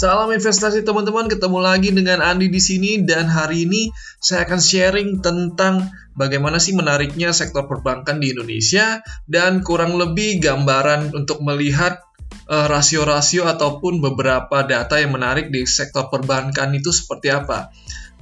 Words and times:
Salam 0.00 0.32
investasi 0.32 0.80
teman-teman, 0.80 1.28
ketemu 1.28 1.60
lagi 1.60 1.92
dengan 1.92 2.24
Andi 2.24 2.48
di 2.48 2.56
sini 2.56 3.04
dan 3.04 3.28
hari 3.28 3.68
ini 3.68 3.92
saya 4.16 4.48
akan 4.48 4.56
sharing 4.56 5.20
tentang 5.20 5.92
bagaimana 6.16 6.56
sih 6.56 6.72
menariknya 6.72 7.36
sektor 7.36 7.68
perbankan 7.68 8.16
di 8.16 8.32
Indonesia 8.32 9.04
dan 9.28 9.60
kurang 9.60 10.00
lebih 10.00 10.40
gambaran 10.40 11.12
untuk 11.12 11.44
melihat 11.44 12.00
uh, 12.48 12.64
rasio-rasio 12.72 13.44
ataupun 13.44 14.00
beberapa 14.00 14.64
data 14.64 14.96
yang 14.96 15.12
menarik 15.12 15.52
di 15.52 15.68
sektor 15.68 16.08
perbankan 16.08 16.72
itu 16.72 16.96
seperti 16.96 17.28
apa. 17.36 17.68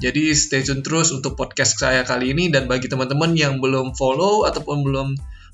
Jadi 0.02 0.34
stay 0.34 0.66
tune 0.66 0.82
terus 0.82 1.14
untuk 1.14 1.38
podcast 1.38 1.78
saya 1.78 2.02
kali 2.02 2.34
ini 2.34 2.50
dan 2.50 2.66
bagi 2.66 2.90
teman-teman 2.90 3.38
yang 3.38 3.62
belum 3.62 3.94
follow 3.94 4.50
ataupun 4.50 4.82
belum 4.82 5.08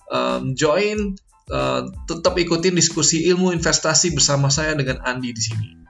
um, 0.08 0.56
join, 0.56 1.20
uh, 1.52 1.84
tetap 2.08 2.32
ikutin 2.32 2.72
diskusi 2.72 3.28
ilmu 3.28 3.52
investasi 3.52 4.16
bersama 4.16 4.48
saya 4.48 4.72
dengan 4.72 5.04
Andi 5.04 5.28
di 5.28 5.44
sini. 5.44 5.83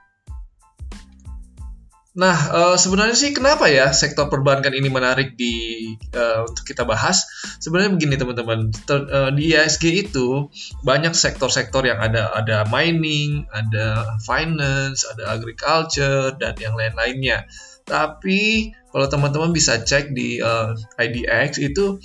Nah, 2.15 2.39
uh, 2.55 2.77
sebenarnya 2.79 3.19
sih 3.19 3.35
kenapa 3.35 3.67
ya 3.67 3.91
sektor 3.91 4.31
perbankan 4.31 4.71
ini 4.71 4.87
menarik 4.87 5.35
di 5.35 5.83
uh, 6.15 6.47
untuk 6.47 6.63
kita 6.63 6.87
bahas? 6.87 7.27
Sebenarnya 7.59 7.91
begini 7.91 8.15
teman-teman, 8.15 8.71
uh, 8.71 9.35
di 9.35 9.51
ISG 9.51 10.07
itu 10.07 10.47
banyak 10.87 11.11
sektor-sektor 11.11 11.83
yang 11.83 11.99
ada 11.99 12.31
ada 12.31 12.71
mining, 12.71 13.51
ada 13.51 14.15
finance, 14.23 15.03
ada 15.11 15.35
agriculture 15.35 16.39
dan 16.39 16.55
yang 16.63 16.79
lain-lainnya. 16.79 17.51
Tapi 17.83 18.71
kalau 18.95 19.11
teman-teman 19.11 19.51
bisa 19.51 19.83
cek 19.83 20.15
di 20.15 20.39
uh, 20.39 20.71
IDX 20.95 21.59
itu 21.59 21.99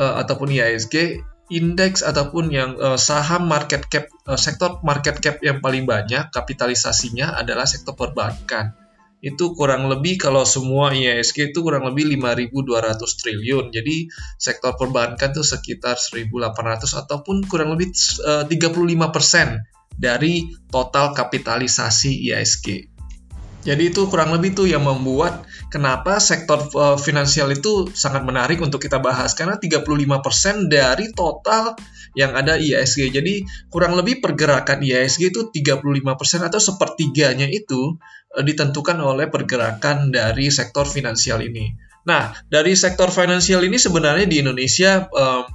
uh, 0.00 0.16
ataupun 0.24 0.48
ISG 0.48 1.20
indeks 1.52 2.00
ataupun 2.00 2.48
yang 2.48 2.80
uh, 2.80 2.96
saham 2.96 3.52
market 3.52 3.84
cap 3.92 4.08
uh, 4.24 4.40
sektor 4.40 4.80
market 4.80 5.20
cap 5.20 5.44
yang 5.44 5.60
paling 5.60 5.84
banyak 5.84 6.32
kapitalisasinya 6.32 7.36
adalah 7.36 7.68
sektor 7.68 7.92
perbankan 7.92 8.81
itu 9.22 9.54
kurang 9.54 9.86
lebih 9.86 10.18
kalau 10.18 10.42
semua 10.42 10.90
IISG 10.90 11.54
itu 11.54 11.62
kurang 11.62 11.86
lebih 11.86 12.18
5.200 12.18 12.98
triliun. 12.98 13.70
Jadi 13.70 14.10
sektor 14.34 14.74
perbankan 14.74 15.30
itu 15.30 15.46
sekitar 15.46 15.94
1.800 15.94 17.06
ataupun 17.06 17.46
kurang 17.46 17.78
lebih 17.78 17.94
eh, 17.94 18.42
uh, 18.42 18.44
35% 18.50 19.62
dari 19.94 20.50
total 20.66 21.14
kapitalisasi 21.14 22.26
IISG. 22.28 22.90
Jadi 23.62 23.94
itu 23.94 24.10
kurang 24.10 24.34
lebih 24.34 24.58
tuh 24.58 24.66
yang 24.66 24.82
membuat 24.82 25.46
kenapa 25.70 26.18
sektor 26.18 26.66
uh, 26.74 26.98
finansial 26.98 27.46
itu 27.54 27.86
sangat 27.94 28.26
menarik 28.26 28.58
untuk 28.58 28.82
kita 28.82 28.98
bahas 28.98 29.38
karena 29.38 29.54
35% 29.54 30.66
dari 30.66 31.14
total 31.14 31.78
yang 32.12 32.36
ada 32.36 32.60
IISG. 32.60 33.12
Jadi 33.12 33.44
kurang 33.72 33.96
lebih 33.96 34.20
pergerakan 34.20 34.84
IISG 34.84 35.32
itu 35.32 35.48
35% 35.52 36.48
atau 36.48 36.60
sepertiganya 36.60 37.48
itu 37.48 37.96
uh, 38.36 38.42
ditentukan 38.44 38.96
oleh 39.00 39.28
pergerakan 39.32 40.12
dari 40.12 40.48
sektor 40.52 40.84
finansial 40.84 41.40
ini. 41.40 41.92
Nah, 42.02 42.34
dari 42.50 42.74
sektor 42.74 43.14
finansial 43.14 43.62
ini 43.62 43.78
sebenarnya 43.78 44.26
di 44.26 44.42
Indonesia 44.42 45.06
um, 45.06 45.46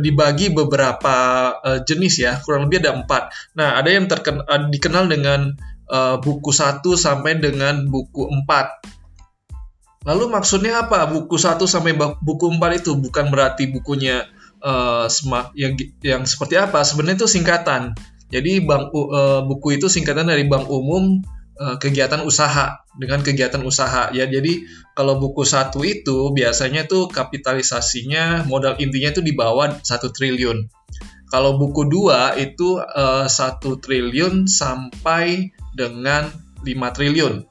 dibagi 0.00 0.48
beberapa 0.48 1.16
uh, 1.60 1.84
jenis 1.84 2.14
ya, 2.24 2.40
kurang 2.40 2.68
lebih 2.68 2.80
ada 2.80 2.96
empat. 2.96 3.28
Nah, 3.60 3.76
ada 3.76 3.92
yang 3.92 4.08
terkenal 4.08 4.48
dikenal 4.72 5.04
dengan 5.12 5.52
uh, 5.92 6.16
buku 6.16 6.48
1 6.48 6.80
sampai 6.80 7.44
dengan 7.44 7.84
buku 7.92 8.24
4. 8.24 10.08
Lalu 10.08 10.24
maksudnya 10.32 10.88
apa? 10.88 11.04
Buku 11.04 11.36
1 11.36 11.60
sampai 11.68 11.92
buku 12.24 12.46
4 12.56 12.80
itu 12.80 12.96
bukan 12.96 13.28
berarti 13.28 13.68
bukunya 13.68 14.24
uh, 14.60 15.06
yang 15.56 15.74
yang 16.00 16.22
seperti 16.24 16.56
apa? 16.56 16.84
Sebenarnya 16.84 17.24
itu 17.24 17.30
singkatan. 17.30 17.96
Jadi 18.30 18.62
bank 18.62 18.94
uh, 18.94 19.42
buku 19.42 19.80
itu 19.80 19.90
singkatan 19.90 20.30
dari 20.30 20.46
bank 20.46 20.70
umum 20.70 21.18
uh, 21.58 21.76
kegiatan 21.82 22.22
usaha 22.22 22.86
dengan 22.94 23.20
kegiatan 23.20 23.60
usaha 23.66 24.14
ya. 24.14 24.24
Jadi 24.30 24.64
kalau 24.94 25.18
buku 25.18 25.42
satu 25.42 25.82
itu 25.82 26.30
biasanya 26.30 26.86
tuh 26.86 27.10
kapitalisasinya 27.10 28.46
modal 28.46 28.78
intinya 28.78 29.10
itu 29.10 29.22
di 29.24 29.34
bawah 29.34 29.82
satu 29.82 30.14
triliun. 30.14 30.70
Kalau 31.30 31.62
buku 31.62 31.86
2 31.86 32.42
itu 32.42 32.82
uh, 32.82 33.30
1 33.30 33.62
triliun 33.62 34.50
sampai 34.50 35.54
dengan 35.78 36.26
5 36.66 36.66
triliun. 36.66 37.46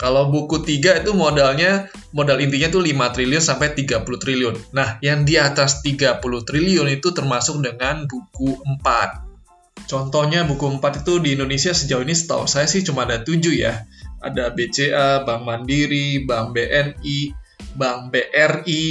Kalau 0.00 0.32
buku 0.32 0.64
3 0.64 1.04
itu 1.04 1.12
modalnya 1.12 1.92
modal 2.16 2.40
intinya 2.40 2.72
tuh 2.72 2.80
5 2.80 3.12
triliun 3.12 3.44
sampai 3.44 3.76
30 3.76 4.00
triliun. 4.00 4.72
Nah, 4.72 4.96
yang 5.04 5.28
di 5.28 5.36
atas 5.36 5.84
30 5.84 6.24
triliun 6.40 6.88
itu 6.88 7.12
termasuk 7.12 7.60
dengan 7.60 8.08
buku 8.08 8.56
4. 8.80 9.84
Contohnya 9.84 10.48
buku 10.48 10.80
4 10.80 11.04
itu 11.04 11.20
di 11.20 11.36
Indonesia 11.36 11.76
sejauh 11.76 12.00
ini 12.00 12.16
setahu 12.16 12.48
saya 12.48 12.64
sih 12.64 12.80
cuma 12.80 13.04
ada 13.04 13.20
7 13.20 13.52
ya. 13.52 13.84
Ada 14.24 14.56
BCA, 14.56 15.28
Bank 15.28 15.44
Mandiri, 15.44 16.24
Bank 16.24 16.56
BNI, 16.56 17.36
Bank 17.76 18.08
BRI, 18.08 18.84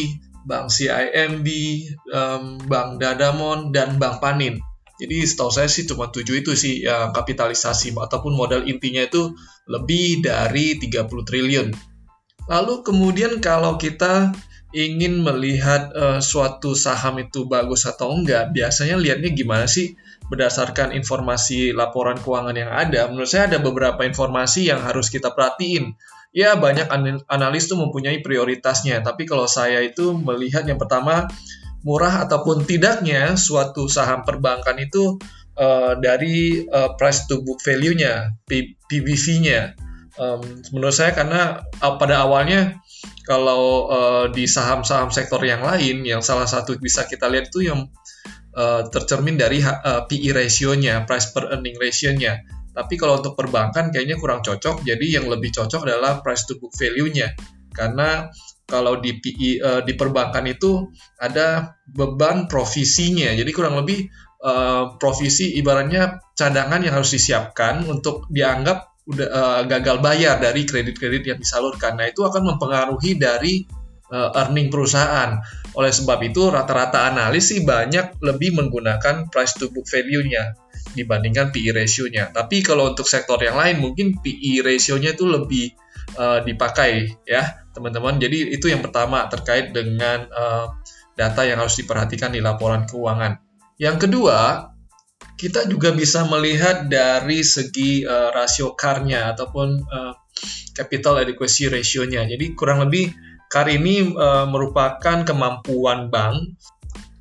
Bank 0.45 0.69
CIMB, 0.69 1.47
Bank 2.69 2.89
Dadamon, 3.01 3.73
dan 3.73 3.97
Bank 3.97 4.21
Panin. 4.21 4.61
Jadi 4.99 5.23
setahu 5.23 5.47
saya 5.47 5.71
sih 5.71 5.87
cuma 5.87 6.11
tujuh 6.11 6.43
itu 6.43 6.51
sih 6.59 6.83
ya, 6.83 7.15
kapitalisasi 7.15 7.95
ataupun 7.95 8.35
modal 8.35 8.67
intinya 8.67 8.99
itu 8.99 9.31
lebih 9.71 10.19
dari 10.19 10.75
30 10.75 11.07
triliun. 11.07 11.67
Lalu 12.51 12.73
kemudian 12.83 13.39
kalau 13.39 13.79
kita 13.79 14.35
ingin 14.75 15.25
melihat 15.25 15.89
uh, 15.95 16.19
suatu 16.21 16.77
saham 16.77 17.23
itu 17.23 17.47
bagus 17.47 17.87
atau 17.87 18.11
enggak, 18.13 18.51
biasanya 18.53 18.99
lihatnya 18.99 19.31
gimana 19.33 19.65
sih 19.65 19.95
berdasarkan 20.29 20.93
informasi 20.93 21.73
laporan 21.73 22.19
keuangan 22.19 22.53
yang 22.53 22.69
ada. 22.69 23.09
Menurut 23.09 23.29
saya 23.31 23.49
ada 23.49 23.57
beberapa 23.57 24.05
informasi 24.05 24.69
yang 24.69 24.83
harus 24.83 25.09
kita 25.09 25.33
perhatiin 25.33 25.97
ya 26.29 26.53
banyak 26.57 26.85
analis 27.25 27.65
tuh 27.65 27.77
mempunyai 27.81 28.21
prioritasnya. 28.21 29.01
Tapi 29.01 29.25
kalau 29.25 29.49
saya 29.49 29.81
itu 29.81 30.13
melihat 30.13 30.65
yang 30.69 30.77
pertama 30.77 31.25
murah 31.83 32.27
ataupun 32.27 32.67
tidaknya 32.67 33.39
suatu 33.39 33.87
saham 33.87 34.27
perbankan 34.27 34.75
itu 34.79 35.15
uh, 35.55 35.95
dari 35.95 36.63
uh, 36.67 36.95
price 36.99 37.27
to 37.27 37.41
book 37.41 37.63
value-nya, 37.63 38.35
PBV-nya. 38.89 39.75
Um, 40.19 40.43
menurut 40.75 40.91
saya 40.91 41.15
karena 41.15 41.63
uh, 41.79 41.95
pada 41.95 42.27
awalnya 42.27 42.75
kalau 43.23 43.87
uh, 43.87 44.25
di 44.27 44.43
saham-saham 44.43 45.13
sektor 45.15 45.39
yang 45.45 45.63
lain 45.63 46.03
yang 46.03 46.19
salah 46.19 46.49
satu 46.49 46.75
bisa 46.75 47.07
kita 47.07 47.31
lihat 47.31 47.47
itu 47.55 47.71
yang 47.71 47.87
uh, 48.57 48.83
tercermin 48.91 49.39
dari 49.39 49.63
uh, 49.63 50.03
PE 50.03 50.35
ratio-nya, 50.35 51.07
price 51.07 51.31
per 51.31 51.47
earning 51.55 51.79
ratio-nya 51.79 52.59
tapi 52.79 52.95
kalau 52.95 53.19
untuk 53.19 53.35
perbankan 53.35 53.91
kayaknya 53.91 54.15
kurang 54.15 54.39
cocok. 54.39 54.87
Jadi 54.87 55.19
yang 55.19 55.27
lebih 55.27 55.51
cocok 55.51 55.83
adalah 55.83 56.23
price 56.23 56.47
to 56.47 56.55
book 56.61 56.71
value-nya. 56.71 57.35
Karena 57.75 58.31
kalau 58.69 59.01
di 59.01 59.17
PI, 59.17 59.49
uh, 59.59 59.81
eh, 59.81 59.81
di 59.83 59.97
perbankan 59.97 60.45
itu 60.45 60.93
ada 61.17 61.75
beban 61.89 62.45
provisinya. 62.45 63.33
Jadi 63.33 63.49
kurang 63.49 63.81
lebih 63.81 64.05
uh, 64.45 64.95
provisi 65.01 65.57
ibaratnya 65.57 66.21
cadangan 66.37 66.85
yang 66.85 67.01
harus 67.01 67.17
disiapkan 67.17 67.83
untuk 67.89 68.29
dianggap 68.29 68.93
udah 69.09 69.27
uh, 69.33 69.61
gagal 69.65 69.97
bayar 70.05 70.37
dari 70.37 70.69
kredit-kredit 70.69 71.25
yang 71.25 71.39
disalurkan. 71.41 71.97
Nah, 71.97 72.05
itu 72.05 72.21
akan 72.21 72.55
mempengaruhi 72.55 73.17
dari 73.17 73.65
uh, 74.13 74.29
earning 74.37 74.69
perusahaan. 74.69 75.41
Oleh 75.73 75.89
sebab 75.89 76.21
itu 76.21 76.53
rata-rata 76.53 77.09
analis 77.09 77.49
sih 77.49 77.65
banyak 77.65 78.21
lebih 78.21 78.53
menggunakan 78.53 79.33
price 79.33 79.57
to 79.57 79.73
book 79.73 79.89
value-nya 79.89 80.53
dibandingkan 80.93 81.49
PE 81.49 81.73
ratio-nya. 81.73 82.33
Tapi 82.33 82.61
kalau 82.61 82.93
untuk 82.93 83.05
sektor 83.05 83.41
yang 83.41 83.57
lain 83.57 83.81
mungkin 83.81 84.17
PE 84.21 84.61
ratio-nya 84.65 85.17
itu 85.17 85.25
lebih 85.25 85.73
uh, 86.17 86.39
dipakai 86.43 87.19
ya, 87.25 87.65
teman-teman. 87.71 88.17
Jadi 88.17 88.53
itu 88.55 88.67
yang 88.67 88.83
pertama 88.83 89.25
terkait 89.27 89.71
dengan 89.71 90.27
uh, 90.31 90.73
data 91.19 91.43
yang 91.43 91.59
harus 91.59 91.75
diperhatikan 91.79 92.31
di 92.31 92.39
laporan 92.39 92.87
keuangan. 92.87 93.39
Yang 93.79 94.07
kedua, 94.07 94.71
kita 95.39 95.67
juga 95.71 95.95
bisa 95.95 96.27
melihat 96.27 96.91
dari 96.91 97.43
segi 97.43 98.03
uh, 98.03 98.31
rasio 98.35 98.75
CAR-nya 98.75 99.31
ataupun 99.35 99.67
uh, 99.87 100.13
capital 100.75 101.23
adequacy 101.23 101.71
ratio-nya. 101.71 102.27
Jadi 102.27 102.55
kurang 102.55 102.83
lebih 102.87 103.11
CAR 103.47 103.67
ini 103.71 104.15
uh, 104.15 104.47
merupakan 104.47 105.23
kemampuan 105.23 106.11
bank 106.11 106.59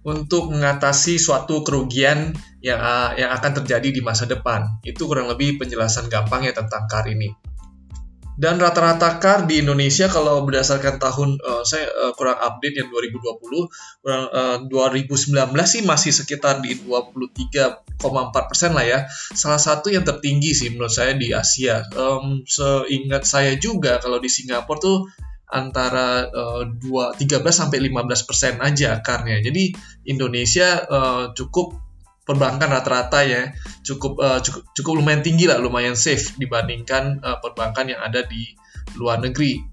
untuk 0.06 0.50
mengatasi 0.50 1.18
suatu 1.18 1.62
kerugian 1.62 2.34
yang 2.62 2.78
uh, 2.78 3.14
yang 3.14 3.30
akan 3.34 3.62
terjadi 3.62 3.94
di 3.94 4.02
masa 4.02 4.26
depan. 4.26 4.82
Itu 4.82 5.06
kurang 5.06 5.30
lebih 5.30 5.58
penjelasan 5.62 6.10
gampang 6.10 6.46
ya 6.46 6.54
tentang 6.54 6.90
CAR 6.90 7.06
ini. 7.06 7.47
Dan 8.38 8.62
rata-rata 8.62 9.18
CAR 9.18 9.50
di 9.50 9.58
Indonesia 9.58 10.06
kalau 10.06 10.46
berdasarkan 10.46 11.02
tahun 11.02 11.42
uh, 11.42 11.66
saya 11.66 11.90
uh, 11.90 12.14
kurang 12.14 12.38
update 12.38 12.78
yang 12.78 12.86
2020, 12.86 13.66
kurang 13.98 14.24
uh, 14.30 14.62
2019 14.70 15.50
sih 15.66 15.82
masih 15.82 16.14
sekitar 16.14 16.62
di 16.62 16.78
23,4 16.78 17.98
persen 18.46 18.78
lah 18.78 18.86
ya. 18.86 19.10
Salah 19.34 19.58
satu 19.58 19.90
yang 19.90 20.06
tertinggi 20.06 20.54
sih 20.54 20.70
menurut 20.70 20.94
saya 20.94 21.18
di 21.18 21.34
Asia. 21.34 21.82
Um, 21.98 22.46
seingat 22.46 23.26
saya 23.26 23.58
juga 23.58 23.98
kalau 23.98 24.22
di 24.22 24.30
Singapura 24.30 24.78
tuh 24.78 25.10
antara 25.50 26.30
uh, 26.30 26.62
2, 26.62 27.18
13 27.18 27.42
sampai 27.42 27.90
15 27.90 28.22
persen 28.22 28.54
aja 28.62 29.02
karnya. 29.02 29.42
Jadi 29.42 29.74
Indonesia 30.06 30.78
uh, 30.86 31.34
cukup 31.34 31.87
perbankan 32.28 32.68
rata-rata 32.68 33.24
ya 33.24 33.56
cukup 33.80 34.20
uh, 34.20 34.38
cukup 34.44 34.68
cukup 34.76 34.92
lumayan 35.00 35.24
tinggi 35.24 35.48
lah, 35.48 35.56
lumayan 35.56 35.96
safe 35.96 36.36
dibandingkan 36.36 37.24
uh, 37.24 37.40
perbankan 37.40 37.88
yang 37.88 38.04
ada 38.04 38.20
di 38.20 38.52
luar 39.00 39.24
negeri. 39.24 39.64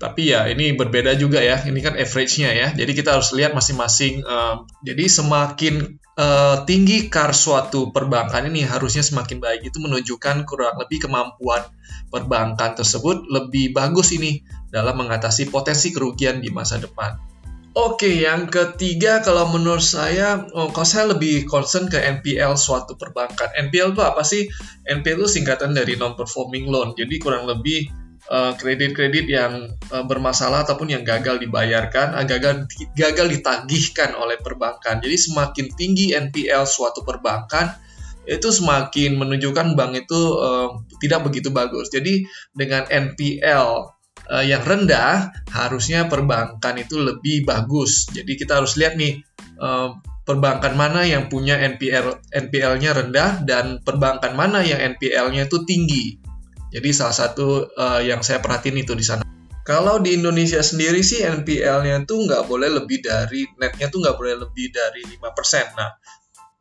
Tapi 0.00 0.34
ya 0.34 0.48
ini 0.48 0.72
berbeda 0.74 1.14
juga 1.20 1.44
ya, 1.44 1.60
ini 1.68 1.78
kan 1.84 1.94
average-nya 1.94 2.50
ya. 2.54 2.68
Jadi 2.72 2.90
kita 2.96 3.18
harus 3.18 3.34
lihat 3.36 3.52
masing-masing. 3.52 4.24
Uh, 4.24 4.64
jadi 4.82 5.04
semakin 5.06 6.00
uh, 6.16 6.64
tinggi 6.66 7.12
kar 7.12 7.34
suatu 7.36 7.94
perbankan 7.94 8.48
ini 8.50 8.66
harusnya 8.66 9.04
semakin 9.04 9.38
baik. 9.38 9.68
Itu 9.68 9.78
menunjukkan 9.82 10.48
kurang 10.48 10.80
lebih 10.80 11.06
kemampuan 11.06 11.66
perbankan 12.10 12.78
tersebut 12.78 13.26
lebih 13.30 13.74
bagus 13.76 14.14
ini 14.14 14.42
dalam 14.70 14.96
mengatasi 14.96 15.50
potensi 15.50 15.90
kerugian 15.90 16.40
di 16.40 16.50
masa 16.50 16.78
depan. 16.78 17.31
Oke, 17.72 18.20
yang 18.20 18.52
ketiga 18.52 19.24
kalau 19.24 19.48
menurut 19.48 19.80
saya, 19.80 20.44
oh, 20.52 20.68
kalau 20.68 20.84
saya 20.84 21.08
lebih 21.16 21.48
concern 21.48 21.88
ke 21.88 21.96
NPL 21.96 22.52
suatu 22.52 23.00
perbankan. 23.00 23.48
NPL 23.56 23.96
itu 23.96 24.02
apa 24.04 24.20
sih? 24.20 24.44
NPL 24.84 25.24
itu 25.24 25.40
singkatan 25.40 25.72
dari 25.72 25.96
non-performing 25.96 26.68
loan. 26.68 26.92
Jadi 26.92 27.16
kurang 27.16 27.48
lebih 27.48 27.88
eh, 28.28 28.52
kredit-kredit 28.60 29.24
uh, 29.24 29.32
yang 29.32 29.52
uh, 29.88 30.04
bermasalah 30.04 30.68
ataupun 30.68 30.92
yang 30.92 31.00
gagal 31.00 31.40
dibayarkan, 31.40 32.12
uh, 32.12 32.28
gagal 32.28 32.68
gagal 32.92 33.40
ditagihkan 33.40 34.20
oleh 34.20 34.36
perbankan. 34.36 35.00
Jadi 35.00 35.16
semakin 35.16 35.72
tinggi 35.72 36.12
NPL 36.12 36.68
suatu 36.68 37.00
perbankan, 37.08 37.72
itu 38.28 38.52
semakin 38.52 39.16
menunjukkan 39.16 39.72
bank 39.80 39.96
itu 39.96 40.20
uh, 40.36 40.76
tidak 41.00 41.24
begitu 41.24 41.48
bagus. 41.48 41.88
Jadi 41.88 42.28
dengan 42.52 42.84
NPL 42.84 43.91
uh, 44.30 44.44
yang 44.44 44.62
rendah, 44.62 45.32
harusnya 45.50 46.06
perbankan 46.06 46.78
itu 46.78 47.00
lebih 47.00 47.42
bagus. 47.48 48.06
Jadi 48.12 48.38
kita 48.38 48.62
harus 48.62 48.78
lihat 48.78 48.94
nih 48.94 49.22
uh, 49.58 49.98
perbankan 50.22 50.78
mana 50.78 51.02
yang 51.02 51.26
punya 51.26 51.58
NPL 51.58 52.22
NPL-nya 52.30 52.90
rendah 52.94 53.30
dan 53.42 53.82
perbankan 53.82 54.38
mana 54.38 54.62
yang 54.62 54.78
NPL-nya 54.94 55.50
itu 55.50 55.66
tinggi. 55.66 56.18
Jadi 56.72 56.88
salah 56.94 57.16
satu 57.16 57.68
uh, 57.74 58.00
yang 58.00 58.22
saya 58.24 58.38
perhatiin 58.38 58.80
itu 58.80 58.94
di 58.94 59.04
sana. 59.04 59.22
Kalau 59.62 60.02
di 60.02 60.18
Indonesia 60.18 60.58
sendiri 60.58 61.06
sih 61.06 61.22
NPL-nya 61.22 62.02
tuh 62.02 62.26
nggak 62.26 62.50
boleh 62.50 62.82
lebih 62.82 62.98
dari 62.98 63.46
netnya 63.58 63.86
tuh 63.92 64.02
nggak 64.02 64.16
boleh 64.18 64.34
lebih 64.42 64.74
dari 64.74 65.06
5%. 65.06 65.78
Nah, 65.78 65.90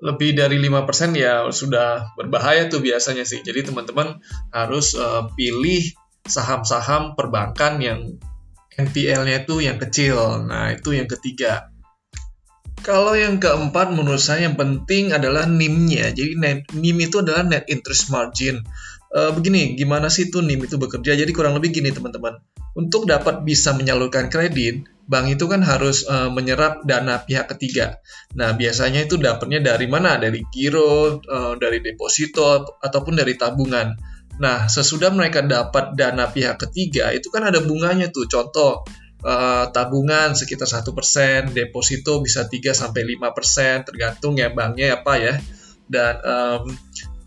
lebih 0.01 0.37
dari 0.37 0.57
5% 0.57 1.13
ya 1.17 1.45
sudah 1.49 2.13
berbahaya 2.17 2.69
tuh 2.69 2.81
biasanya 2.81 3.25
sih. 3.25 3.41
Jadi 3.41 3.73
teman-teman 3.73 4.21
harus 4.53 4.93
uh, 4.97 5.29
pilih 5.33 5.81
saham-saham 6.31 7.19
perbankan 7.19 7.83
yang 7.83 7.99
NPL-nya 8.79 9.43
itu 9.43 9.59
yang 9.59 9.77
kecil. 9.77 10.47
Nah, 10.47 10.71
itu 10.71 10.95
yang 10.95 11.11
ketiga. 11.11 11.67
Kalau 12.81 13.13
yang 13.13 13.37
keempat 13.37 13.93
menurut 13.93 14.17
saya 14.17 14.49
yang 14.49 14.57
penting 14.57 15.13
adalah 15.13 15.45
NIM-nya. 15.45 16.09
Jadi 16.15 16.33
NIM 16.73 16.97
itu 16.97 17.21
adalah 17.21 17.45
net 17.45 17.69
interest 17.69 18.09
margin. 18.09 18.65
E, 19.13 19.19
begini, 19.37 19.77
gimana 19.77 20.09
sih 20.09 20.33
itu 20.33 20.41
NIM 20.41 20.65
itu 20.65 20.81
bekerja? 20.81 21.13
Jadi 21.13 21.29
kurang 21.29 21.53
lebih 21.53 21.69
gini 21.77 21.93
teman-teman. 21.93 22.41
Untuk 22.73 23.05
dapat 23.05 23.45
bisa 23.45 23.77
menyalurkan 23.77 24.33
kredit, 24.33 24.81
bank 25.05 25.29
itu 25.29 25.45
kan 25.45 25.61
harus 25.61 26.09
e, 26.09 26.33
menyerap 26.33 26.81
dana 26.81 27.21
pihak 27.21 27.53
ketiga. 27.53 28.01
Nah, 28.33 28.57
biasanya 28.57 29.05
itu 29.05 29.21
dapatnya 29.21 29.61
dari 29.61 29.85
mana? 29.85 30.17
Dari 30.17 30.41
giro, 30.49 31.21
e, 31.21 31.37
dari 31.61 31.85
deposito, 31.85 32.81
ataupun 32.81 33.13
dari 33.13 33.37
tabungan. 33.37 33.93
Nah, 34.39 34.69
sesudah 34.71 35.11
mereka 35.11 35.43
dapat 35.43 35.97
dana 35.97 36.29
pihak 36.29 36.61
ketiga, 36.67 37.11
itu 37.11 37.27
kan 37.33 37.43
ada 37.43 37.59
bunganya 37.59 38.13
tuh. 38.13 38.29
Contoh, 38.29 38.85
uh, 39.25 39.65
tabungan 39.69 40.33
sekitar 40.37 40.69
satu 40.69 40.95
persen, 40.95 41.51
deposito 41.51 42.21
bisa 42.21 42.45
3 42.47 42.71
sampai 42.71 43.01
lima 43.05 43.33
persen, 43.35 43.83
tergantung 43.83 44.37
ya 44.37 44.53
banknya 44.53 45.01
apa 45.01 45.13
ya. 45.17 45.35
Dan 45.85 46.13
um, 46.23 46.63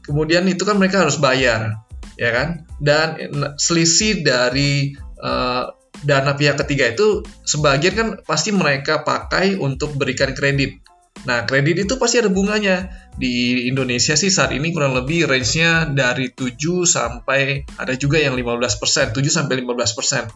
kemudian 0.00 0.46
itu 0.48 0.64
kan 0.64 0.80
mereka 0.80 1.04
harus 1.04 1.20
bayar, 1.20 1.84
ya 2.16 2.30
kan? 2.32 2.48
Dan 2.80 3.16
selisih 3.60 4.24
dari 4.24 4.96
uh, 5.20 5.70
dana 6.04 6.36
pihak 6.36 6.60
ketiga 6.66 6.92
itu 6.92 7.24
sebagian 7.46 7.94
kan 7.96 8.08
pasti 8.26 8.52
mereka 8.52 9.06
pakai 9.06 9.56
untuk 9.56 9.96
berikan 9.96 10.36
kredit. 10.36 10.83
Nah, 11.25 11.49
kredit 11.49 11.88
itu 11.88 11.94
pasti 11.97 12.21
ada 12.21 12.29
bunganya. 12.29 12.93
Di 13.15 13.67
Indonesia 13.71 14.19
sih 14.19 14.29
saat 14.29 14.50
ini 14.53 14.75
kurang 14.75 14.93
lebih 14.99 15.31
range-nya 15.31 15.88
dari 15.88 16.35
7 16.35 16.85
sampai 16.85 17.65
ada 17.79 17.94
juga 17.94 18.19
yang 18.19 18.35
15%, 18.37 19.15
7 19.15 19.31
sampai 19.31 19.62
15%. 19.62 20.29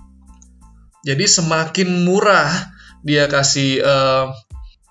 Jadi 1.04 1.24
semakin 1.26 2.06
murah 2.06 2.50
dia 3.02 3.30
kasih 3.30 3.82
uh, 3.82 4.26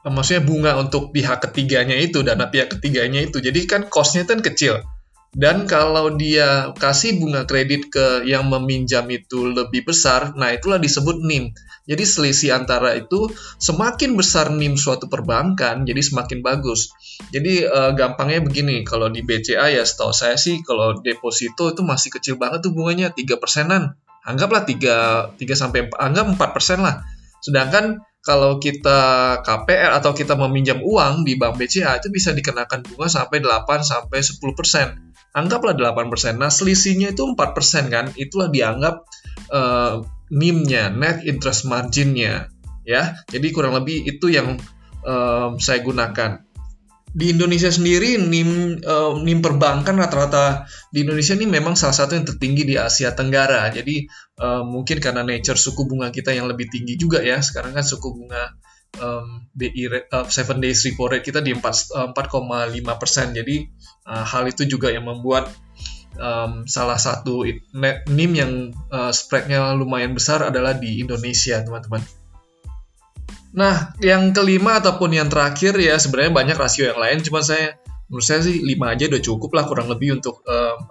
maksudnya 0.07 0.43
bunga 0.43 0.71
untuk 0.79 1.11
pihak 1.11 1.43
ketiganya 1.49 1.95
itu, 1.95 2.23
dana 2.23 2.47
pihak 2.47 2.77
ketiganya 2.79 3.23
itu. 3.23 3.39
Jadi 3.39 3.59
kan 3.67 3.81
cost-nya 3.87 4.23
kan 4.27 4.39
kecil. 4.39 4.83
Dan 5.37 5.67
kalau 5.67 6.15
dia 6.15 6.71
kasih 6.79 7.19
bunga 7.19 7.43
kredit 7.43 7.91
ke 7.91 8.25
yang 8.25 8.47
meminjam 8.47 9.05
itu 9.11 9.51
lebih 9.51 9.85
besar, 9.85 10.33
nah 10.39 10.49
itulah 10.55 10.79
disebut 10.79 11.19
NIM. 11.21 11.51
Jadi 11.87 12.03
selisih 12.03 12.51
antara 12.51 12.99
itu 12.99 13.31
semakin 13.57 14.19
besar 14.19 14.51
NIM 14.51 14.75
suatu 14.75 15.07
perbankan, 15.07 15.87
jadi 15.87 16.03
semakin 16.03 16.43
bagus. 16.43 16.91
Jadi 17.31 17.63
uh, 17.63 17.95
gampangnya 17.95 18.43
begini, 18.43 18.83
kalau 18.83 19.07
di 19.07 19.23
BCA 19.23 19.71
ya 19.71 19.87
setahu 19.87 20.11
saya 20.11 20.35
sih 20.35 20.59
kalau 20.67 20.99
deposito 20.99 21.71
itu 21.71 21.81
masih 21.87 22.11
kecil 22.11 22.35
banget 22.35 22.67
tuh 22.67 22.75
bunganya 22.75 23.15
3 23.15 23.39
persenan. 23.39 23.95
Anggaplah 24.27 24.67
3, 24.67 25.39
3 25.39 25.47
sampai 25.55 25.87
4, 25.87 25.95
anggap 25.95 26.25
4 26.35 26.55
persen 26.55 26.83
lah. 26.83 27.07
Sedangkan 27.39 28.03
kalau 28.19 28.59
kita 28.59 29.39
KPR 29.39 29.95
atau 30.03 30.11
kita 30.11 30.35
meminjam 30.35 30.83
uang 30.83 31.23
di 31.23 31.39
bank 31.39 31.55
BCA 31.55 32.03
itu 32.03 32.11
bisa 32.11 32.35
dikenakan 32.35 32.83
bunga 32.83 33.07
sampai 33.07 33.39
8 33.39 33.87
sampai 33.87 34.19
10 34.19 34.43
persen 34.51 35.07
anggaplah 35.37 35.77
8%. 35.77 36.41
Nah, 36.41 36.49
selisihnya 36.49 37.13
itu 37.13 37.21
4% 37.21 37.93
kan, 37.93 38.09
itulah 38.17 38.49
dianggap 38.49 39.05
uh, 39.53 40.01
NIM-nya, 40.31 40.91
net 40.91 41.23
interest 41.23 41.67
margin-nya, 41.67 42.51
ya. 42.83 43.15
Jadi 43.27 43.47
kurang 43.51 43.75
lebih 43.75 44.03
itu 44.07 44.31
yang 44.31 44.59
uh, 45.07 45.55
saya 45.59 45.79
gunakan. 45.83 46.43
Di 47.17 47.33
Indonesia 47.33 47.71
sendiri 47.71 48.19
NIM 48.19 48.83
uh, 48.83 49.17
NIM 49.17 49.41
perbankan 49.41 49.97
rata-rata 49.97 50.69
di 50.93 51.01
Indonesia 51.01 51.33
ini 51.33 51.49
memang 51.49 51.73
salah 51.73 51.95
satu 51.95 52.13
yang 52.13 52.27
tertinggi 52.27 52.67
di 52.67 52.75
Asia 52.77 53.15
Tenggara. 53.15 53.71
Jadi 53.73 54.05
uh, 54.43 54.61
mungkin 54.61 55.01
karena 55.01 55.25
nature 55.25 55.57
suku 55.57 55.87
bunga 55.87 56.13
kita 56.13 56.35
yang 56.35 56.45
lebih 56.45 56.69
tinggi 56.69 56.99
juga 56.99 57.23
ya. 57.23 57.41
Sekarang 57.41 57.73
kan 57.73 57.81
suku 57.81 58.11
bunga 58.11 58.53
um, 59.01 59.49
BI 59.55 59.89
uh, 59.89 60.55
days 60.61 60.85
repo 60.85 61.09
rate 61.09 61.25
kita 61.25 61.41
di 61.41 61.55
4,5 61.57 62.13
persen. 63.01 63.33
Jadi 63.33 63.65
uh, 64.05 64.25
hal 64.27 64.43
itu 64.51 64.69
juga 64.69 64.93
yang 64.93 65.09
membuat 65.09 65.49
um, 66.17 66.65
salah 66.65 66.99
satu 66.99 67.45
NIM 68.09 68.31
yang 68.35 68.51
uh, 68.91 69.13
spreadnya 69.13 69.73
lumayan 69.73 70.13
besar 70.17 70.43
adalah 70.45 70.75
di 70.75 71.01
Indonesia, 71.01 71.61
teman-teman. 71.63 72.03
Nah, 73.57 73.97
yang 74.03 74.35
kelima 74.35 74.77
ataupun 74.77 75.17
yang 75.17 75.31
terakhir 75.31 75.73
ya 75.81 75.97
sebenarnya 75.97 76.33
banyak 76.35 76.57
rasio 76.57 76.93
yang 76.93 76.99
lain, 77.01 77.25
cuma 77.25 77.41
saya 77.41 77.79
menurut 78.07 78.23
saya 78.23 78.39
sih 78.43 78.63
5 78.63 78.93
aja 78.93 79.03
udah 79.11 79.21
cukup 79.23 79.51
lah 79.51 79.63
kurang 79.67 79.91
lebih 79.91 80.15
untuk 80.19 80.39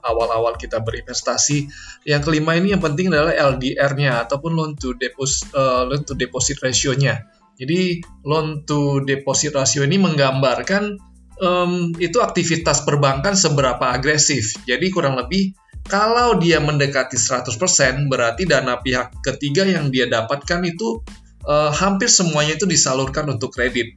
awal-awal 0.04 0.56
uh, 0.56 0.58
kita 0.58 0.82
berinvestasi. 0.84 1.68
Yang 2.04 2.22
kelima 2.28 2.58
ini 2.58 2.76
yang 2.76 2.82
penting 2.82 3.08
adalah 3.08 3.32
LDR-nya 3.32 4.26
ataupun 4.28 4.52
loan 4.52 4.72
to 4.76 4.92
deposit 4.98 5.48
uh, 5.56 5.88
loan 5.88 6.04
to 6.04 6.12
deposit 6.12 6.60
ratio-nya. 6.60 7.24
Jadi 7.56 8.04
loan 8.28 8.68
to 8.68 9.00
deposit 9.08 9.56
ratio 9.56 9.88
ini 9.88 9.96
menggambarkan 9.96 11.00
um, 11.40 11.92
itu 11.96 12.18
aktivitas 12.20 12.84
perbankan 12.84 13.36
seberapa 13.36 13.92
agresif. 13.92 14.56
Jadi 14.64 14.88
kurang 14.92 15.16
lebih 15.20 15.52
kalau 15.86 16.36
dia 16.42 16.58
mendekati 16.58 17.14
100% 17.14 18.10
berarti 18.10 18.42
dana 18.44 18.82
pihak 18.82 19.22
ketiga 19.22 19.62
yang 19.62 19.94
dia 19.94 20.10
dapatkan 20.10 20.66
itu 20.66 21.06
uh, 21.46 21.70
hampir 21.70 22.10
semuanya 22.10 22.58
itu 22.58 22.66
disalurkan 22.66 23.30
untuk 23.30 23.54
kredit. 23.54 23.94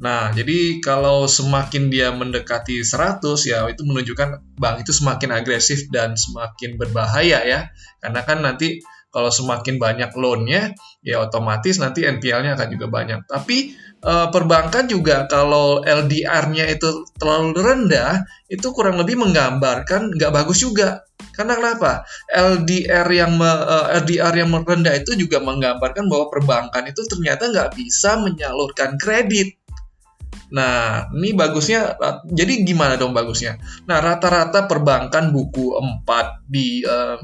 Nah, 0.00 0.32
jadi 0.32 0.80
kalau 0.80 1.28
semakin 1.28 1.92
dia 1.92 2.08
mendekati 2.08 2.80
100 2.80 3.20
ya 3.44 3.68
itu 3.68 3.84
menunjukkan 3.84 4.56
bank 4.56 4.80
itu 4.80 4.96
semakin 4.96 5.36
agresif 5.36 5.92
dan 5.92 6.16
semakin 6.16 6.80
berbahaya 6.80 7.44
ya. 7.44 7.68
Karena 8.00 8.24
kan 8.24 8.40
nanti 8.40 8.80
kalau 9.10 9.30
semakin 9.30 9.76
banyak 9.76 10.10
loan-nya, 10.14 10.74
ya 11.02 11.22
otomatis 11.26 11.82
nanti 11.82 12.06
NPL-nya 12.06 12.54
akan 12.54 12.68
juga 12.70 12.86
banyak. 12.86 13.26
Tapi 13.26 13.74
uh, 14.06 14.30
perbankan 14.30 14.86
juga 14.86 15.26
kalau 15.26 15.82
LDR-nya 15.84 16.70
itu 16.70 17.04
terlalu 17.18 17.58
rendah, 17.58 18.22
itu 18.46 18.70
kurang 18.70 18.96
lebih 19.02 19.20
menggambarkan 19.20 20.16
nggak 20.16 20.32
bagus 20.32 20.62
juga. 20.62 21.04
Karena 21.36 21.56
kenapa? 21.56 22.04
LDR 22.32 23.08
yang 23.12 23.36
uh, 23.40 23.92
eh, 23.92 24.00
LDR 24.02 24.34
yang 24.44 24.50
rendah 24.56 24.94
itu 24.96 25.12
juga 25.20 25.40
menggambarkan 25.40 26.08
bahwa 26.08 26.32
perbankan 26.32 26.88
itu 26.88 27.04
ternyata 27.04 27.52
nggak 27.52 27.76
bisa 27.76 28.16
menyalurkan 28.20 28.96
kredit. 28.96 29.59
Nah, 30.50 31.06
ini 31.14 31.30
bagusnya, 31.34 31.94
jadi 32.26 32.66
gimana 32.66 32.98
dong 32.98 33.14
bagusnya? 33.14 33.58
Nah, 33.86 34.02
rata-rata 34.02 34.66
perbankan 34.66 35.30
buku 35.30 35.78
4 35.78 36.50
di 36.50 36.82
uh, 36.82 37.18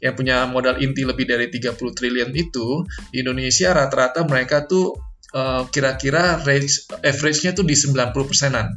yang 0.00 0.14
punya 0.16 0.48
modal 0.48 0.80
inti 0.80 1.04
lebih 1.04 1.28
dari 1.28 1.52
30 1.52 1.76
triliun 1.76 2.32
itu, 2.32 2.84
di 3.12 3.20
Indonesia 3.20 3.76
rata-rata 3.76 4.24
mereka 4.24 4.64
tuh 4.64 4.96
kira 5.32 5.96
kira-kira 5.96 6.44
average-nya 7.00 7.56
tuh 7.56 7.64
di 7.64 7.72
90 7.72 8.12
persenan. 8.28 8.68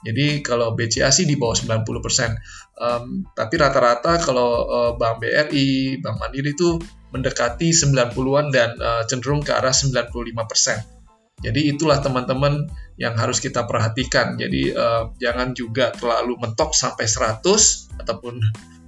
Jadi 0.00 0.40
kalau 0.40 0.72
BCA 0.72 1.12
sih 1.12 1.28
di 1.28 1.36
bawah 1.36 1.54
90%. 1.54 2.74
Um, 2.80 3.28
tapi 3.36 3.54
rata-rata 3.60 4.16
kalau 4.18 4.64
uh, 4.64 4.92
Bank 4.96 5.20
BRI, 5.20 6.00
Bank 6.00 6.16
Mandiri 6.18 6.56
itu 6.56 6.80
mendekati 7.12 7.70
90-an 7.74 8.46
dan 8.48 8.70
uh, 8.80 9.04
cenderung 9.04 9.44
ke 9.44 9.52
arah 9.52 9.74
95%. 9.74 10.99
Jadi 11.40 11.72
itulah 11.72 11.98
teman-teman 12.04 12.68
yang 13.00 13.16
harus 13.16 13.40
kita 13.40 13.64
perhatikan. 13.64 14.36
Jadi 14.36 14.76
uh, 14.76 15.12
jangan 15.16 15.56
juga 15.56 15.88
terlalu 15.96 16.36
mentok 16.36 16.76
sampai 16.76 17.08
100 17.08 18.00
ataupun 18.00 18.36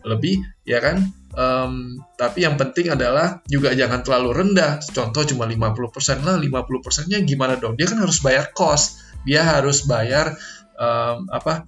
lebih, 0.04 0.44
ya 0.68 0.82
kan? 0.84 1.00
Um, 1.32 2.04
tapi 2.20 2.44
yang 2.44 2.60
penting 2.60 2.92
adalah 2.92 3.40
juga 3.48 3.72
jangan 3.72 4.04
terlalu 4.04 4.44
rendah. 4.44 4.84
Contoh 4.84 5.24
cuma 5.24 5.48
50% 5.48 6.28
lah, 6.28 6.36
50%-nya 6.36 7.24
gimana 7.24 7.56
dong? 7.56 7.80
Dia 7.80 7.88
kan 7.88 8.04
harus 8.04 8.20
bayar 8.20 8.52
cost. 8.52 9.00
Dia 9.24 9.40
harus 9.40 9.88
bayar 9.88 10.36
um, 10.76 11.30
apa? 11.32 11.64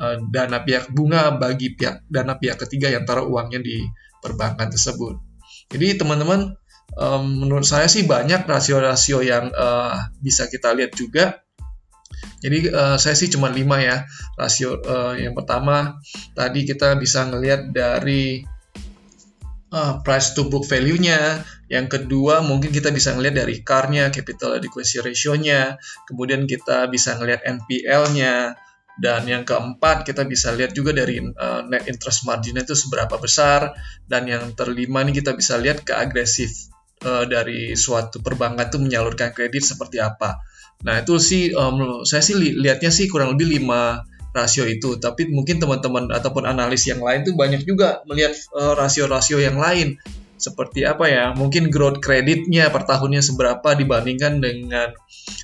Uh, 0.00 0.16
dana 0.32 0.64
pihak 0.64 0.88
bunga 0.96 1.36
bagi 1.36 1.76
pihak 1.76 2.08
dana 2.08 2.32
pihak 2.40 2.56
ketiga 2.56 2.88
yang 2.88 3.04
taruh 3.04 3.28
uangnya 3.28 3.60
di 3.60 3.84
perbankan 4.22 4.72
tersebut. 4.72 5.18
Jadi 5.68 6.00
teman-teman 6.00 6.56
um, 6.96 7.46
menurut 7.46 7.66
saya 7.66 7.86
sih 7.86 8.06
banyak 8.08 8.46
rasio-rasio 8.46 9.22
yang 9.22 9.52
uh, 9.54 10.10
bisa 10.18 10.50
kita 10.50 10.74
lihat 10.74 10.96
juga. 10.96 11.44
Jadi 12.40 12.72
uh, 12.72 12.96
saya 12.96 13.12
sih 13.12 13.28
cuma 13.28 13.52
lima 13.52 13.84
ya 13.84 14.08
rasio. 14.40 14.80
Uh, 14.80 15.14
yang 15.20 15.36
pertama 15.36 16.00
tadi 16.32 16.64
kita 16.64 16.96
bisa 16.96 17.28
ngelihat 17.28 17.68
dari 17.68 18.40
uh, 19.70 20.00
price 20.02 20.32
to 20.32 20.48
book 20.48 20.64
value-nya. 20.64 21.44
Yang 21.70 21.86
kedua, 22.00 22.42
mungkin 22.42 22.74
kita 22.74 22.90
bisa 22.90 23.14
ngelihat 23.14 23.46
dari 23.46 23.62
CAR-nya, 23.62 24.10
capital 24.10 24.58
adequacy 24.58 25.04
ratio-nya. 25.04 25.78
Kemudian 26.08 26.48
kita 26.48 26.90
bisa 26.90 27.14
ngelihat 27.20 27.46
NPL-nya. 27.46 28.58
Dan 29.00 29.24
yang 29.24 29.48
keempat, 29.48 30.04
kita 30.04 30.28
bisa 30.28 30.52
lihat 30.52 30.76
juga 30.76 30.92
dari 30.92 31.22
uh, 31.22 31.64
net 31.64 31.88
interest 31.88 32.26
margin 32.28 32.58
itu 32.58 32.74
seberapa 32.74 33.16
besar. 33.16 33.72
Dan 34.04 34.26
yang 34.28 34.52
terlima 34.58 35.06
ini 35.06 35.14
kita 35.14 35.32
bisa 35.32 35.56
lihat 35.56 35.86
keagresif 35.86 36.69
uh, 37.04 37.24
dari 37.24 37.74
suatu 37.76 38.20
perbankan 38.20 38.68
itu 38.68 38.78
menyalurkan 38.80 39.32
kredit 39.32 39.64
seperti 39.64 40.00
apa. 40.00 40.40
Nah 40.80 41.04
itu 41.04 41.20
sih 41.20 41.52
um, 41.52 42.04
saya 42.08 42.24
sih 42.24 42.36
li 42.36 42.56
lihatnya 42.56 42.88
sih 42.88 43.08
kurang 43.08 43.36
lebih 43.36 43.60
lima 43.60 44.04
rasio 44.32 44.64
itu. 44.66 44.96
Tapi 44.96 45.28
mungkin 45.28 45.60
teman-teman 45.60 46.08
ataupun 46.10 46.46
analis 46.46 46.86
yang 46.88 47.02
lain 47.02 47.26
tuh 47.26 47.34
banyak 47.34 47.66
juga 47.66 48.00
melihat 48.06 48.32
eh, 48.34 48.74
rasio-rasio 48.78 49.38
uh, 49.38 49.42
yang 49.42 49.58
lain. 49.58 49.98
Seperti 50.40 50.88
apa 50.88 51.04
ya? 51.04 51.36
Mungkin 51.36 51.68
growth 51.68 52.00
kreditnya 52.00 52.72
per 52.72 52.88
tahunnya 52.88 53.20
seberapa 53.20 53.76
dibandingkan 53.76 54.40
dengan 54.40 54.96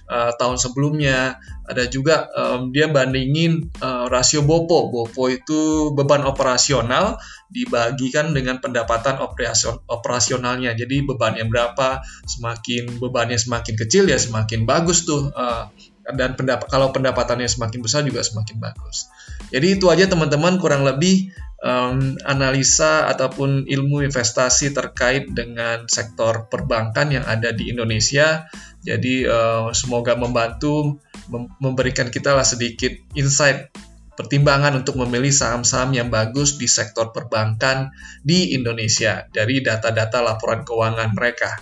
uh, 0.08 0.32
tahun 0.40 0.56
sebelumnya. 0.56 1.36
Ada 1.68 1.84
juga 1.92 2.32
um, 2.32 2.72
dia 2.72 2.88
bandingin 2.88 3.68
rasio 4.08 4.42
BOPO. 4.42 4.90
BOPO 4.92 5.22
itu 5.30 5.60
beban 5.92 6.24
operasional 6.24 7.18
dibagikan 7.46 8.34
dengan 8.34 8.58
pendapatan 8.58 9.22
operasion, 9.22 9.78
operasionalnya. 9.86 10.74
Jadi 10.74 11.06
bebannya 11.06 11.46
berapa? 11.46 12.02
Semakin 12.26 12.98
bebannya 12.98 13.38
semakin 13.38 13.74
kecil 13.78 14.10
ya 14.10 14.18
semakin 14.18 14.66
bagus 14.66 15.06
tuh 15.06 15.30
uh, 15.30 15.70
dan 16.14 16.38
pendapat 16.38 16.70
kalau 16.70 16.94
pendapatannya 16.94 17.50
semakin 17.50 17.80
besar 17.82 18.06
juga 18.06 18.22
semakin 18.22 18.62
bagus. 18.62 19.10
Jadi 19.50 19.78
itu 19.78 19.86
aja 19.90 20.06
teman-teman 20.06 20.58
kurang 20.58 20.86
lebih 20.86 21.34
um, 21.62 22.14
analisa 22.22 23.10
ataupun 23.10 23.66
ilmu 23.66 24.06
investasi 24.06 24.74
terkait 24.74 25.30
dengan 25.34 25.86
sektor 25.90 26.46
perbankan 26.46 27.10
yang 27.10 27.24
ada 27.26 27.50
di 27.50 27.70
Indonesia. 27.70 28.46
Jadi 28.86 29.26
uh, 29.26 29.74
semoga 29.74 30.14
membantu 30.14 31.02
mem 31.26 31.50
memberikan 31.58 32.06
kita 32.06 32.38
lah 32.38 32.46
sedikit 32.46 32.94
insight 33.18 33.74
pertimbangan 34.16 34.80
untuk 34.80 34.96
memilih 34.96 35.30
saham-saham 35.30 35.92
yang 35.92 36.08
bagus 36.08 36.56
di 36.56 36.64
sektor 36.66 37.12
perbankan 37.12 37.92
di 38.24 38.56
Indonesia 38.56 39.28
dari 39.30 39.60
data-data 39.60 40.24
laporan 40.24 40.64
keuangan 40.64 41.12
mereka. 41.12 41.52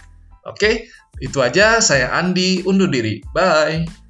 Oke, 0.47 0.89
itu 1.19 1.39
aja 1.43 1.83
saya 1.83 2.15
Andi 2.15 2.63
undur 2.63 2.89
diri. 2.89 3.19
Bye. 3.35 4.04